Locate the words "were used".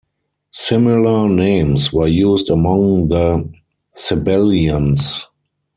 1.93-2.49